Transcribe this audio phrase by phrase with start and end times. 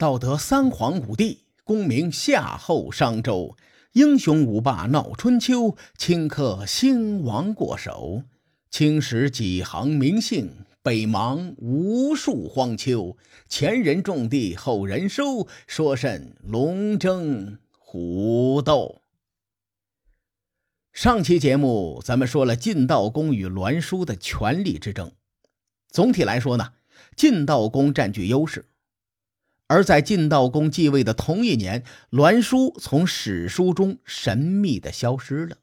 [0.00, 3.54] 道德三皇五帝，功名夏后商周，
[3.92, 8.22] 英雄五霸闹春秋，顷刻兴亡过手。
[8.70, 13.14] 青史几行名姓，北邙无数荒丘。
[13.46, 19.02] 前人种地，后人收，说甚龙争虎斗？
[20.94, 25.12] 上期节目咱们说了晋道公与栾书的权力之争。
[25.90, 26.72] 总体来说呢，
[27.14, 28.64] 晋道公占据优势。
[29.70, 35.58] 而在晋悼公继位的同一年，栾书从史书中神秘的消失了。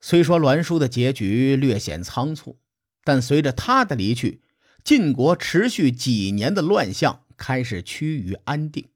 [0.00, 2.60] 虽说栾书的结局略显仓促，
[3.02, 4.40] 但随着他的离去，
[4.84, 8.88] 晋国持续几年的乱象开始趋于安定。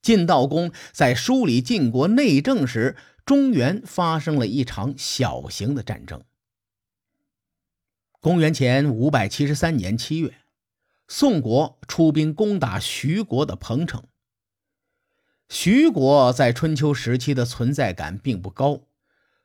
[0.00, 2.94] 晋悼公在梳理晋国内政时，
[3.26, 6.22] 中原发生了一场小型的战争。
[8.20, 10.39] 公元前五百七十三年七月。
[11.12, 14.04] 宋国出兵攻打徐国的彭城。
[15.48, 18.82] 徐国在春秋时期的存在感并不高，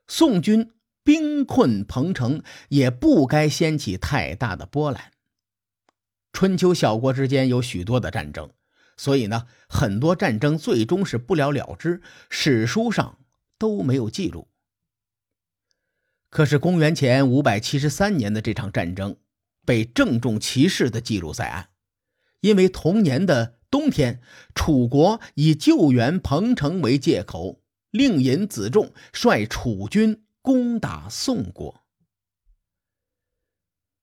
[0.06, 0.70] 宋军
[1.02, 5.10] 兵困彭城，也不该掀起太大的波澜。
[6.32, 8.52] 春秋小国之间有许多的战争，
[8.96, 13.18] 所以呢，很多战争最终是不了了之，史书上
[13.58, 14.46] 都没有记录。
[16.30, 19.16] 可是公元前五百七十三年的这场战争。
[19.66, 21.68] 被郑重其事的记录在案，
[22.40, 24.22] 因为同年的冬天，
[24.54, 31.82] 楚国以救援彭城为借口，令尹子重率楚军攻打宋国。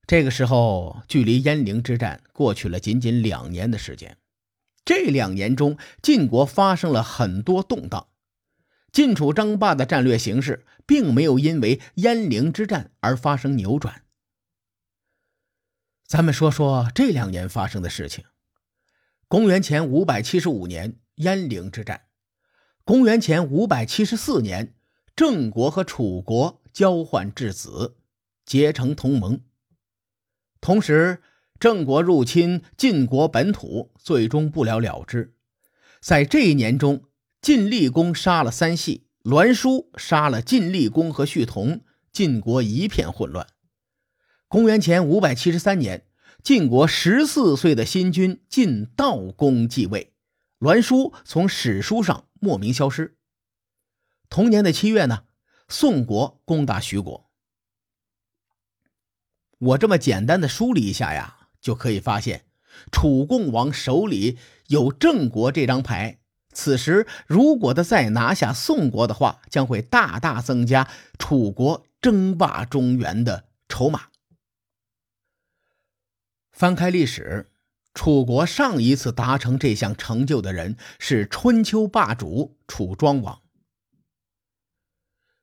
[0.05, 4.17] 这个时候，距离鄢陵之战过去了仅仅两年的时间。
[4.83, 8.09] 这两年中，晋国发生了很多动荡，
[8.91, 14.02] 晋楚争霸的战略形势并没有因为鄢陵之战而发生扭转。
[16.07, 18.25] 咱们说说这两年发生的事情。
[19.27, 22.01] 公元前五百七十五年，鄢陵之战；
[22.83, 24.75] 公元前五百七十四年，
[25.15, 27.97] 郑国和楚国交换质子，
[28.45, 29.41] 结成同盟。
[30.61, 31.23] 同时，
[31.59, 35.35] 郑国入侵晋国本土，最终不了了之。
[35.99, 37.05] 在这一年中，
[37.41, 41.81] 晋厉公杀了三系，栾书杀了晋厉公和胥同，
[42.11, 43.47] 晋国一片混乱。
[44.53, 46.05] 公元前五百七十三年，
[46.43, 50.13] 晋国十四岁的新君晋悼公继位，
[50.59, 53.17] 栾书从史书上莫名消失。
[54.29, 55.23] 同年的七月呢，
[55.67, 57.31] 宋国攻打徐国。
[59.57, 62.45] 我这么简单的梳理一下呀，就可以发现，
[62.91, 64.37] 楚共王手里
[64.67, 66.19] 有郑国这张牌。
[66.53, 70.87] 此时，如果他再拿下宋国的话，将会大大增加
[71.17, 74.09] 楚国争霸中原的筹码。
[76.53, 77.49] 翻开历史，
[77.95, 83.41] 楚国上一次达成这项成就的人是春秋霸主楚庄王。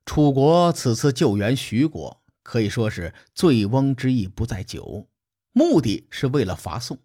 [0.06, 5.08] 楚国此次救援徐国，可以说是醉翁之意不在酒，
[5.52, 6.98] 目的是为了伐宋。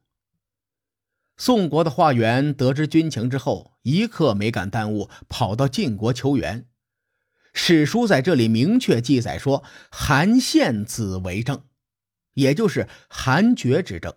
[1.35, 6.67] 宋国的化元得知军情之后，一刻没敢耽误，跑到晋国求援。
[7.53, 11.63] 史书在这里明确记载说：“韩献子为政。”
[12.35, 14.15] 也就是韩厥之政。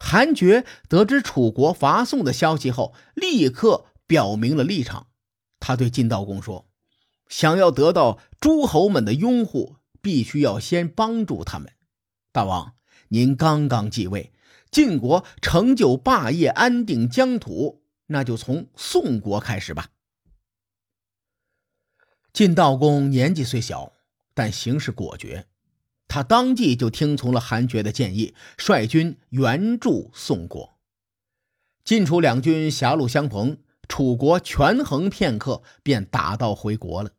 [0.00, 5.06] 韩厥得知楚国伐宋的消息后，立刻表明了立场。
[5.60, 6.68] 他对晋悼公说
[7.28, 11.72] ：“想要得到诸侯们的拥护，必须要先帮助他们。
[12.32, 12.74] 大王，
[13.08, 14.32] 您刚刚继位，
[14.70, 19.88] 晋国成就霸业、安定疆土，那就从宋国开始吧。”
[22.34, 23.92] 晋悼公年纪虽小，
[24.34, 25.46] 但行事果决。
[26.14, 30.78] 他当即就听从了韩厥的建议，率军援助宋国。
[31.84, 33.58] 晋楚两军狭路相逢，
[33.88, 37.10] 楚国权衡片刻，便打道回国了。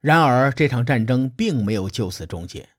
[0.00, 2.70] 然而，这场战争并没有就此终结，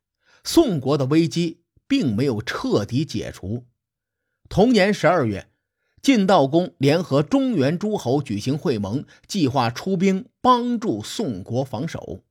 [0.44, 3.68] 宋国的危机并没有彻底解除。
[4.50, 5.52] 同年十二月，
[6.02, 12.24] 晋悼公联合中原诸侯举行会盟，计划出兵帮助宋国防守。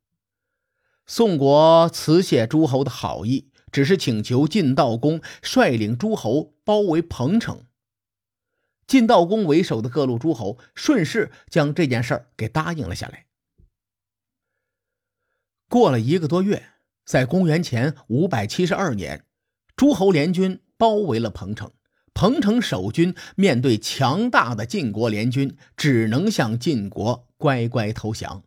[1.06, 7.66] 宋国辞谢诸侯的好意，只是请求晋悼公率领诸侯包围彭城。
[8.86, 13.26] 晋悼公为首的各路诸侯顺势将这件事儿给答应了下来。
[15.68, 16.70] 过了一个多月，
[17.04, 19.26] 在公元前五百七十二年，
[19.76, 21.70] 诸侯联军包围了彭城。
[22.14, 28.42] 彭城守军面对强大的晋国联军，只能向晋国乖乖投降，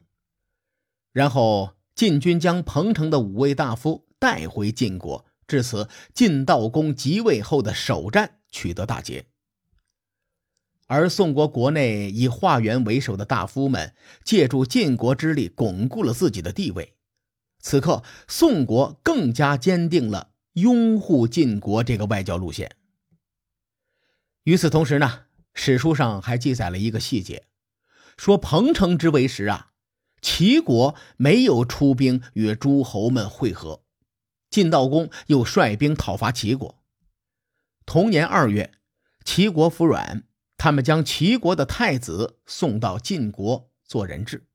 [1.13, 1.76] 然后。
[1.97, 9.25] 晋军将彭城的五位大夫带回晋国，至此晋悼公即位后的首战取得大捷。
[10.85, 16.93] 而宋国国内以华元为首的大夫们，借助晋国之力巩固了自己的地位。
[17.59, 22.75] 此刻，宋国更加坚定了拥护晋国这个外交路线。
[24.43, 25.23] 与此同时呢，
[25.55, 27.47] 史书上还记载了一个细节，
[28.17, 29.66] 说彭城之围时啊，
[30.29, 33.81] 齐国没有出兵与诸侯们会合，
[34.49, 36.83] 晋悼公又率兵讨伐齐国。
[37.85, 38.73] 同年二月，
[39.23, 40.25] 齐国服软。
[40.57, 44.47] 他们将齐国的太子送到晋国做人质。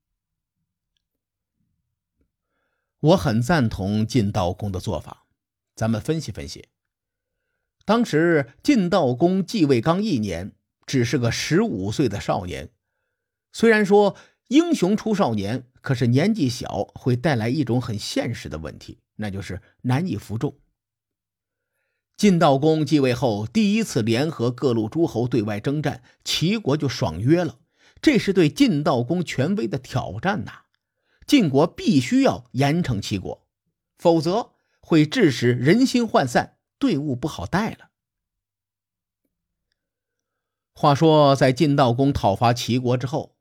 [3.00, 5.26] 我很赞同晋悼公的做法。
[5.74, 6.68] 咱们分析分析。
[7.86, 10.52] 当时晋悼公继位刚一年，
[10.84, 12.70] 只是个十五岁的少年。
[13.54, 14.16] 虽然说
[14.52, 20.58] 英雄出少年，可是年纪小会带来一种很现实的问题，那就是难以服众。
[22.18, 27.60] 晋悼公继位后，第一次联合各路诸侯对外征战，齐国就爽约了。
[28.02, 30.64] 这是对晋悼公权威的挑战呐！
[31.26, 33.46] 晋国必须要严惩齐国，
[33.96, 34.50] 否则
[34.80, 37.88] 会致使人心涣散，队伍不好带了。
[40.74, 43.34] 话说，在晋悼公讨伐齐国之后，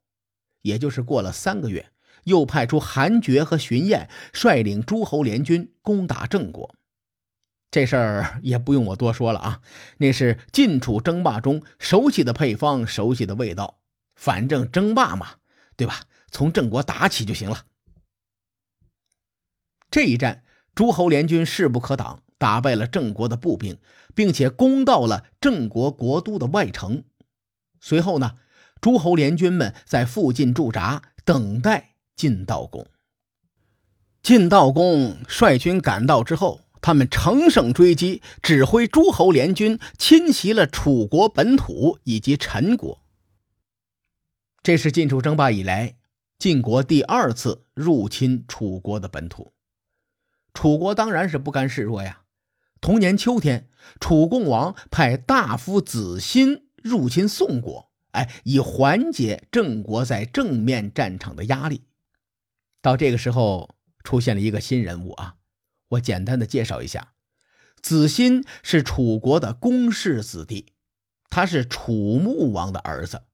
[0.62, 1.90] 也就是过了三个月，
[2.24, 6.74] 又派出韩厥和荀偃率领诸侯联军攻打郑国。
[7.70, 9.60] 这事儿也不用我多说了啊，
[9.98, 13.80] 那是晋楚争霸中熟悉的配方，熟悉的味道。
[14.14, 15.36] 反正争霸嘛，
[15.76, 16.02] 对吧？
[16.30, 17.64] 从郑国打起就行了。
[19.90, 20.44] 这一战，
[20.74, 23.78] 诸侯联军势不可挡，打败了郑国的步兵，
[24.14, 27.04] 并且攻到了郑国国都的外城。
[27.80, 28.36] 随后呢，
[28.82, 32.86] 诸侯联军们在附近驻扎，等待晋悼公。
[34.22, 36.60] 晋悼公率军赶到之后。
[36.84, 43.04] 他们乘胜追击，指挥诸侯联军侵袭了楚国本土以及陈国。
[44.64, 45.94] 这是晋楚争霸以来
[46.40, 49.52] 晋国第二次入侵楚国的本土。
[50.54, 52.22] 楚国当然是不甘示弱呀。
[52.80, 53.68] 同年秋天，
[54.00, 61.84] 楚共王派大夫子欣入侵宋国，哎，以缓解郑国在正面战场的压力。
[62.80, 65.36] 到这个时候，出现了一个新人物啊。
[65.88, 67.12] 我简单的介绍一下，
[67.82, 70.72] 子欣是楚国的公室子弟，
[71.28, 73.24] 他是楚穆王的儿子。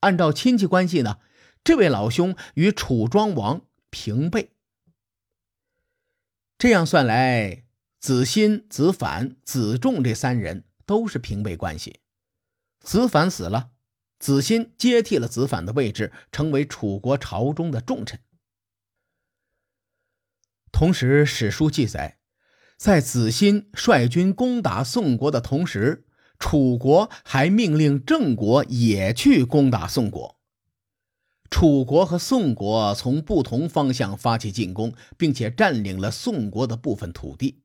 [0.00, 1.18] 按照亲戚关系呢，
[1.62, 4.50] 这位老兄与楚庄王平辈。
[6.58, 7.64] 这样算来，
[8.00, 12.00] 子欣、子反、子重这三人都是平辈关系。
[12.80, 13.70] 子反死了，
[14.18, 18.20] 子欣接替了子反的位置，成为楚国朝中的重臣。
[20.72, 22.18] 同时，史书记载，
[22.76, 26.06] 在子欣率军攻打宋国的同时，
[26.38, 30.40] 楚国还命令郑国也去攻打宋国。
[31.50, 37.62] 楚国和宋国从不同方向发起进攻，并且占领了宋国的部分土地。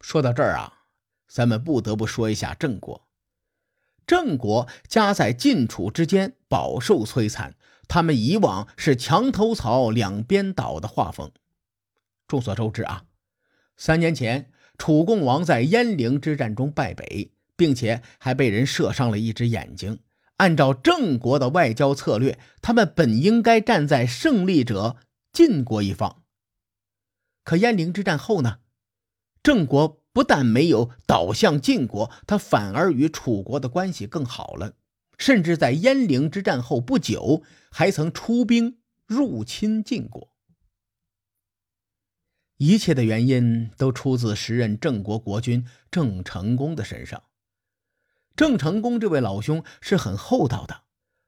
[0.00, 0.84] 说到这儿啊，
[1.28, 3.09] 咱们不得不说一下郑国。
[4.10, 7.54] 郑国夹在晋楚之间，饱受摧残。
[7.86, 11.30] 他们以往是墙头草，两边倒的画风。
[12.26, 13.04] 众所周知啊，
[13.76, 20.00] 三年前楚共王在鄢陵之战中败北，并且还被人射伤了一只眼睛。
[20.38, 24.96] 按照郑国的外交策略，他们本应该站在胜利者
[25.32, 26.24] 晋国一方。
[27.44, 28.58] 可鄢陵之战后呢，
[29.40, 34.74] 郑国不但没有倒向晋国，他反而与楚国的关系更好了，
[35.18, 40.32] 甚至在鄢陵之战后不久，还曾出兵入侵晋国。
[42.56, 47.22] 一切的原因都出自时任郑国国君郑成功的身上。
[48.36, 50.82] 郑成功这位老兄是很厚道的，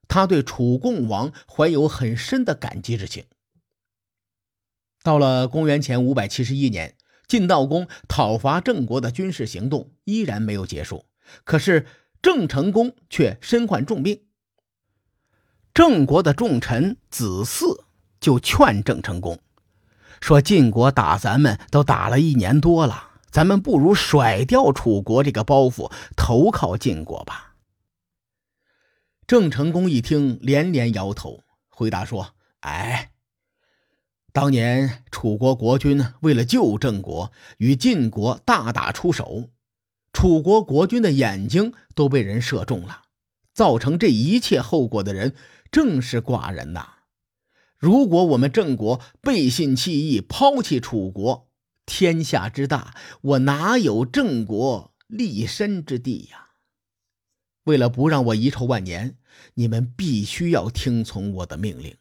[0.09, 3.25] 他对楚共王怀有很深的感激之情。
[5.03, 6.97] 到了公元前五百七十一年，
[7.33, 11.07] 晋悼公讨伐郑国的军事行动依然没有结束，
[11.45, 11.87] 可是
[12.21, 14.25] 郑成功却身患重病。
[15.73, 17.85] 郑国的重臣子嗣
[18.21, 19.39] 就劝郑成功。
[20.21, 27.55] 说晋国打咱们都打了一年多了，咱们不如甩掉楚国这个包袱，投靠晋国吧。
[29.27, 33.12] 郑成功一听，连连摇头，回答说：“哎，
[34.33, 39.51] 当年楚国国君为了救郑国，与晋国大打出手，
[40.13, 43.03] 楚国国君的眼睛都被人射中了，
[43.53, 45.35] 造成这一切后果的人
[45.71, 46.95] 正是寡人呐。”
[47.77, 51.49] 如果我们郑国背信弃义，抛弃楚国，
[51.85, 56.53] 天下之大，我哪有郑国立身之地呀。
[57.65, 59.19] 为了不让我遗臭万年，
[59.55, 61.97] 你们必须要听从我的命令。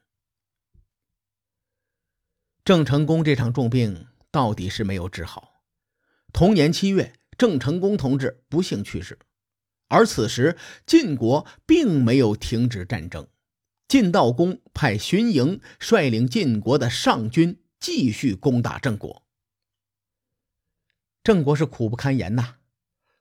[2.63, 5.63] 郑成功这场重病到底是没有治好。
[6.31, 9.17] 同年七月，郑成功同志不幸去世。
[9.87, 13.27] 而此时，晋国并没有停止战争。
[13.87, 19.23] 晋悼公派荀盈率领晋国的上军继续攻打郑国。
[21.23, 22.55] 郑国是苦不堪言呐，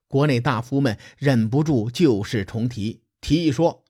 [0.07, 3.85] 国内大夫们忍不住旧事重提，提议说：“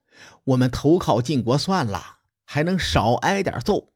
[0.44, 3.89] 我们投靠晋国算了，还能少挨点揍。”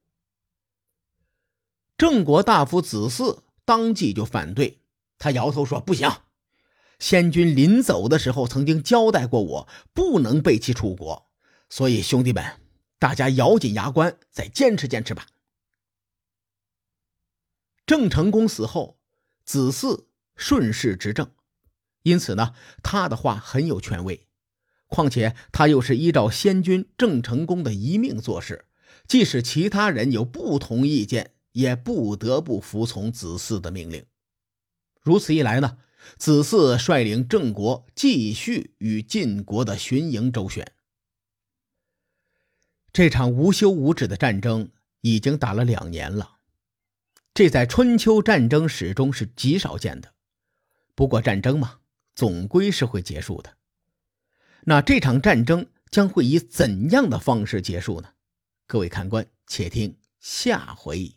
[1.96, 4.80] 郑国大夫子嗣当即就反对，
[5.18, 6.10] 他摇头说：“不行。”
[6.98, 11.28] 先君临走的时候曾经交代过我，不能背弃楚国，
[11.68, 12.60] 所以兄弟们，
[12.98, 15.26] 大家咬紧牙关，再坚持坚持吧。
[17.84, 18.98] 郑成功死后，
[19.44, 21.30] 子嗣顺势执政，
[22.02, 24.26] 因此呢，他的话很有权威。
[24.86, 28.66] 况且他又是依照先君郑成功的遗命做事，
[29.06, 34.04] 即使其他人有不同意见，也不得不服从子嗣的命令。
[35.00, 35.78] 如此一来呢？
[36.18, 40.72] 子嗣率领郑国继续与晋国的巡营周旋。
[42.92, 44.70] 这场无休无止的战争
[45.00, 46.38] 已经打了两年了，
[47.32, 50.12] 这在春秋战争史中是极少见的。
[50.94, 51.78] 不过战争嘛，
[52.14, 53.56] 总归是会结束的。
[54.64, 58.10] 那这场战争将会以怎样的方式结束呢？
[58.66, 61.16] 各位看官，且听下回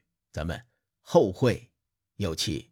[0.31, 0.65] 咱们
[1.01, 1.71] 后会。
[2.21, 2.70] 有期。